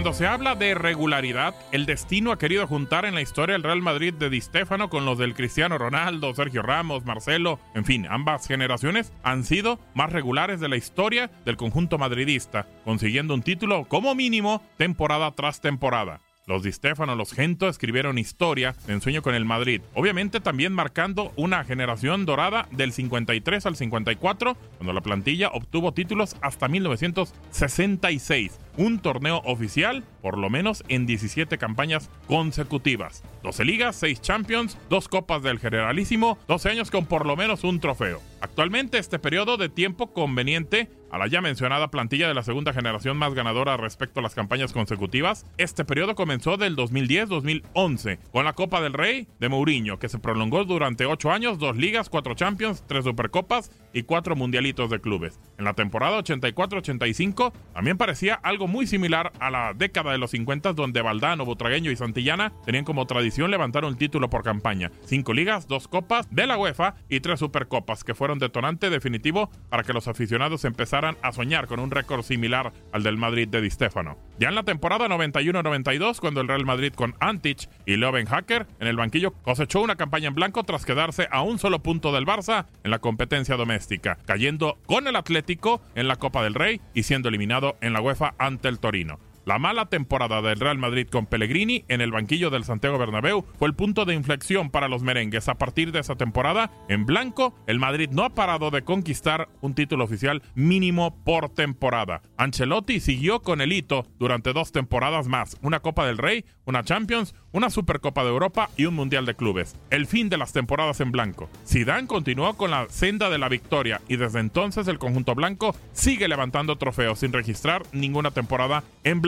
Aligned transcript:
Cuando 0.00 0.16
se 0.16 0.26
habla 0.26 0.54
de 0.54 0.74
regularidad, 0.74 1.54
el 1.72 1.84
destino 1.84 2.32
ha 2.32 2.38
querido 2.38 2.66
juntar 2.66 3.04
en 3.04 3.14
la 3.14 3.20
historia 3.20 3.54
el 3.54 3.62
Real 3.62 3.82
Madrid 3.82 4.14
de 4.14 4.30
Di 4.30 4.40
Stéfano 4.40 4.88
con 4.88 5.04
los 5.04 5.18
del 5.18 5.34
Cristiano 5.34 5.76
Ronaldo, 5.76 6.34
Sergio 6.34 6.62
Ramos, 6.62 7.04
Marcelo, 7.04 7.60
en 7.74 7.84
fin, 7.84 8.06
ambas 8.08 8.48
generaciones 8.48 9.12
han 9.22 9.44
sido 9.44 9.78
más 9.92 10.10
regulares 10.10 10.58
de 10.58 10.70
la 10.70 10.78
historia 10.78 11.30
del 11.44 11.58
conjunto 11.58 11.98
madridista, 11.98 12.66
consiguiendo 12.82 13.34
un 13.34 13.42
título 13.42 13.84
como 13.88 14.14
mínimo 14.14 14.62
temporada 14.78 15.32
tras 15.32 15.60
temporada. 15.60 16.22
Los 16.50 16.64
Di 16.64 16.72
Stefano, 16.72 17.14
los 17.14 17.32
Gento 17.32 17.68
escribieron 17.68 18.18
historia 18.18 18.74
de 18.88 18.94
ensueño 18.94 19.22
con 19.22 19.36
el 19.36 19.44
Madrid. 19.44 19.82
Obviamente 19.94 20.40
también 20.40 20.72
marcando 20.72 21.32
una 21.36 21.62
generación 21.62 22.26
dorada 22.26 22.66
del 22.72 22.92
53 22.92 23.66
al 23.66 23.76
54, 23.76 24.56
cuando 24.78 24.92
la 24.92 25.00
plantilla 25.00 25.50
obtuvo 25.50 25.94
títulos 25.94 26.36
hasta 26.40 26.66
1966. 26.66 28.58
Un 28.76 28.98
torneo 28.98 29.42
oficial, 29.44 30.02
por 30.22 30.38
lo 30.38 30.50
menos 30.50 30.82
en 30.88 31.06
17 31.06 31.56
campañas 31.56 32.10
consecutivas. 32.26 33.22
12 33.44 33.64
ligas, 33.64 33.94
6 33.94 34.20
champions, 34.20 34.76
2 34.88 35.08
copas 35.08 35.44
del 35.44 35.60
Generalísimo, 35.60 36.36
12 36.48 36.68
años 36.68 36.90
con 36.90 37.06
por 37.06 37.26
lo 37.26 37.36
menos 37.36 37.62
un 37.62 37.78
trofeo. 37.78 38.20
Actualmente 38.40 38.98
este 38.98 39.20
periodo 39.20 39.56
de 39.56 39.68
tiempo 39.68 40.12
conveniente 40.12 40.88
a 41.10 41.18
la 41.18 41.26
ya 41.26 41.40
mencionada 41.40 41.90
plantilla 41.90 42.28
de 42.28 42.34
la 42.34 42.42
segunda 42.42 42.72
generación 42.72 43.16
más 43.16 43.34
ganadora 43.34 43.76
respecto 43.76 44.20
a 44.20 44.22
las 44.22 44.34
campañas 44.34 44.72
consecutivas. 44.72 45.46
Este 45.58 45.84
periodo 45.84 46.14
comenzó 46.14 46.56
del 46.56 46.76
2010-2011 46.76 48.18
con 48.32 48.44
la 48.44 48.52
Copa 48.52 48.80
del 48.80 48.92
Rey 48.92 49.26
de 49.38 49.48
Mourinho, 49.48 49.98
que 49.98 50.08
se 50.08 50.18
prolongó 50.18 50.64
durante 50.64 51.06
8 51.06 51.30
años, 51.32 51.58
2 51.58 51.76
ligas, 51.76 52.08
4 52.08 52.34
Champions, 52.34 52.84
3 52.86 53.04
Supercopas 53.04 53.70
y 53.92 54.04
4 54.04 54.36
Mundialitos 54.36 54.90
de 54.90 55.00
clubes. 55.00 55.40
En 55.58 55.64
la 55.64 55.74
temporada 55.74 56.18
84-85 56.18 57.52
también 57.74 57.98
parecía 57.98 58.34
algo 58.34 58.68
muy 58.68 58.86
similar 58.86 59.32
a 59.40 59.50
la 59.50 59.74
década 59.74 60.12
de 60.12 60.18
los 60.18 60.30
50 60.30 60.72
donde 60.74 61.02
Valdano, 61.02 61.44
Butragueño 61.44 61.90
y 61.90 61.96
Santillana 61.96 62.52
tenían 62.64 62.84
como 62.84 63.06
tradición 63.06 63.50
levantar 63.50 63.84
un 63.84 63.96
título 63.96 64.30
por 64.30 64.42
campaña. 64.42 64.92
5 65.06 65.32
ligas, 65.32 65.66
2 65.66 65.88
copas 65.88 66.28
de 66.30 66.46
la 66.46 66.56
UEFA 66.56 66.94
y 67.08 67.20
3 67.20 67.38
Supercopas 67.38 68.04
que 68.04 68.14
fueron 68.14 68.38
detonante 68.38 68.90
definitivo 68.90 69.50
para 69.68 69.82
que 69.82 69.92
los 69.92 70.06
aficionados 70.06 70.64
empezaran 70.64 70.99
a 71.22 71.32
soñar 71.32 71.66
con 71.66 71.80
un 71.80 71.90
récord 71.90 72.22
similar 72.22 72.72
al 72.92 73.02
del 73.02 73.16
Madrid 73.16 73.48
de 73.48 73.60
Di 73.60 73.70
Stefano. 73.70 74.18
Ya 74.38 74.48
en 74.48 74.54
la 74.54 74.62
temporada 74.62 75.08
91-92, 75.08 76.20
cuando 76.20 76.40
el 76.40 76.48
Real 76.48 76.64
Madrid 76.64 76.92
con 76.94 77.14
Antich 77.20 77.68
y 77.86 77.96
Hacker 78.00 78.66
en 78.78 78.86
el 78.86 78.96
banquillo 78.96 79.32
cosechó 79.42 79.80
una 79.80 79.96
campaña 79.96 80.28
en 80.28 80.34
blanco 80.34 80.64
tras 80.64 80.84
quedarse 80.84 81.28
a 81.30 81.42
un 81.42 81.58
solo 81.58 81.82
punto 81.82 82.12
del 82.12 82.26
Barça 82.26 82.66
en 82.84 82.90
la 82.90 82.98
competencia 82.98 83.56
doméstica, 83.56 84.18
cayendo 84.26 84.78
con 84.86 85.06
el 85.06 85.16
Atlético 85.16 85.80
en 85.94 86.08
la 86.08 86.16
Copa 86.16 86.42
del 86.42 86.54
Rey 86.54 86.80
y 86.94 87.02
siendo 87.02 87.28
eliminado 87.28 87.76
en 87.80 87.92
la 87.92 88.00
UEFA 88.00 88.34
ante 88.38 88.68
el 88.68 88.78
Torino. 88.78 89.18
La 89.50 89.58
mala 89.58 89.86
temporada 89.86 90.42
del 90.42 90.60
Real 90.60 90.78
Madrid 90.78 91.08
con 91.08 91.26
Pellegrini 91.26 91.84
en 91.88 92.00
el 92.00 92.12
banquillo 92.12 92.50
del 92.50 92.62
Santiago 92.62 92.98
Bernabéu 92.98 93.44
fue 93.58 93.66
el 93.66 93.74
punto 93.74 94.04
de 94.04 94.14
inflexión 94.14 94.70
para 94.70 94.86
los 94.86 95.02
merengues. 95.02 95.48
A 95.48 95.56
partir 95.56 95.90
de 95.90 95.98
esa 95.98 96.14
temporada, 96.14 96.70
en 96.88 97.04
blanco, 97.04 97.52
el 97.66 97.80
Madrid 97.80 98.10
no 98.12 98.22
ha 98.22 98.30
parado 98.30 98.70
de 98.70 98.82
conquistar 98.82 99.48
un 99.60 99.74
título 99.74 100.04
oficial 100.04 100.40
mínimo 100.54 101.24
por 101.24 101.48
temporada. 101.48 102.22
Ancelotti 102.36 103.00
siguió 103.00 103.42
con 103.42 103.60
el 103.60 103.72
hito 103.72 104.06
durante 104.20 104.52
dos 104.52 104.70
temporadas 104.70 105.26
más, 105.26 105.58
una 105.62 105.80
Copa 105.80 106.06
del 106.06 106.18
Rey, 106.18 106.44
una 106.64 106.84
Champions, 106.84 107.34
una 107.50 107.70
Supercopa 107.70 108.22
de 108.22 108.30
Europa 108.30 108.70
y 108.76 108.84
un 108.84 108.94
Mundial 108.94 109.26
de 109.26 109.34
Clubes. 109.34 109.76
El 109.90 110.06
fin 110.06 110.28
de 110.28 110.36
las 110.36 110.52
temporadas 110.52 111.00
en 111.00 111.10
blanco. 111.10 111.50
Zidane 111.66 112.06
continuó 112.06 112.54
con 112.54 112.70
la 112.70 112.88
senda 112.88 113.28
de 113.28 113.38
la 113.38 113.48
victoria 113.48 114.00
y 114.06 114.14
desde 114.14 114.38
entonces 114.38 114.86
el 114.86 115.00
conjunto 115.00 115.34
blanco 115.34 115.74
sigue 115.92 116.28
levantando 116.28 116.76
trofeos 116.76 117.18
sin 117.18 117.32
registrar 117.32 117.82
ninguna 117.90 118.30
temporada 118.30 118.84
en 119.02 119.20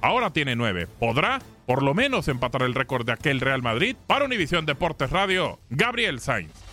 ahora 0.00 0.32
tiene 0.32 0.56
nueve. 0.56 0.86
¿Podrá 0.86 1.40
por 1.66 1.82
lo 1.82 1.94
menos 1.94 2.28
empatar 2.28 2.62
el 2.62 2.74
récord 2.74 3.06
de 3.06 3.12
aquel 3.12 3.40
Real 3.40 3.62
Madrid? 3.62 3.96
Para 4.06 4.24
Univisión 4.24 4.66
Deportes 4.66 5.10
Radio, 5.10 5.58
Gabriel 5.70 6.20
Sainz. 6.20 6.65